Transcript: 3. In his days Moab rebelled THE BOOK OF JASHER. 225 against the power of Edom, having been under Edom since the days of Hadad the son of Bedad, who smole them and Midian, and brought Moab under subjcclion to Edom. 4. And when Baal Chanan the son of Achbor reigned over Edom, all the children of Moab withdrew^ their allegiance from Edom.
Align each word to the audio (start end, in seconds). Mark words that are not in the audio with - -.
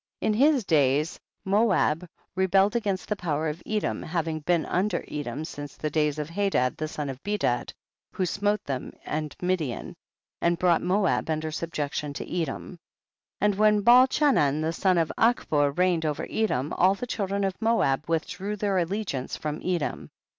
3. 0.19 0.27
In 0.29 0.33
his 0.33 0.65
days 0.65 1.19
Moab 1.45 2.09
rebelled 2.35 2.71
THE 2.73 2.81
BOOK 2.81 2.87
OF 2.87 2.97
JASHER. 2.97 3.05
225 3.05 3.05
against 3.05 3.09
the 3.09 3.21
power 3.21 3.49
of 3.99 4.03
Edom, 4.03 4.09
having 4.09 4.39
been 4.39 4.65
under 4.65 5.05
Edom 5.07 5.45
since 5.45 5.77
the 5.77 5.91
days 5.91 6.17
of 6.17 6.27
Hadad 6.31 6.77
the 6.77 6.87
son 6.87 7.07
of 7.07 7.21
Bedad, 7.21 7.71
who 8.11 8.23
smole 8.23 8.57
them 8.65 8.93
and 9.05 9.35
Midian, 9.43 9.93
and 10.41 10.57
brought 10.57 10.81
Moab 10.81 11.29
under 11.29 11.51
subjcclion 11.51 12.15
to 12.15 12.27
Edom. 12.27 12.79
4. 13.41 13.45
And 13.45 13.55
when 13.59 13.81
Baal 13.81 14.07
Chanan 14.07 14.63
the 14.63 14.73
son 14.73 14.97
of 14.97 15.11
Achbor 15.19 15.69
reigned 15.71 16.07
over 16.07 16.25
Edom, 16.31 16.73
all 16.73 16.95
the 16.95 17.05
children 17.05 17.43
of 17.43 17.61
Moab 17.61 18.07
withdrew^ 18.07 18.57
their 18.57 18.79
allegiance 18.79 19.37
from 19.37 19.61
Edom. 19.63 20.09